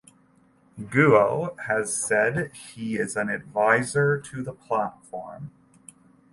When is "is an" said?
2.97-3.29